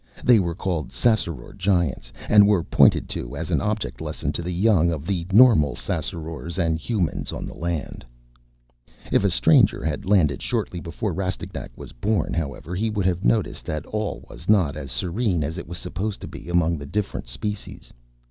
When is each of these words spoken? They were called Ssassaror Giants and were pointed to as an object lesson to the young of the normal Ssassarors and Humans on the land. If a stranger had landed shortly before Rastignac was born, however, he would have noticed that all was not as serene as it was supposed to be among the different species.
They 0.23 0.39
were 0.39 0.55
called 0.55 0.89
Ssassaror 0.91 1.55
Giants 1.55 2.11
and 2.27 2.47
were 2.47 2.63
pointed 2.63 3.07
to 3.09 3.35
as 3.37 3.51
an 3.51 3.61
object 3.61 4.01
lesson 4.01 4.31
to 4.31 4.41
the 4.41 4.49
young 4.51 4.89
of 4.89 5.05
the 5.05 5.27
normal 5.31 5.75
Ssassarors 5.75 6.57
and 6.57 6.79
Humans 6.79 7.31
on 7.31 7.45
the 7.45 7.53
land. 7.53 8.03
If 9.11 9.23
a 9.23 9.29
stranger 9.29 9.85
had 9.85 10.07
landed 10.09 10.41
shortly 10.41 10.79
before 10.79 11.13
Rastignac 11.13 11.69
was 11.75 11.91
born, 11.93 12.33
however, 12.33 12.73
he 12.75 12.89
would 12.89 13.05
have 13.05 13.23
noticed 13.23 13.63
that 13.67 13.85
all 13.85 14.25
was 14.27 14.49
not 14.49 14.75
as 14.75 14.91
serene 14.91 15.43
as 15.43 15.59
it 15.59 15.67
was 15.67 15.77
supposed 15.77 16.19
to 16.21 16.27
be 16.27 16.49
among 16.49 16.79
the 16.79 16.87
different 16.87 17.27
species. 17.27 17.93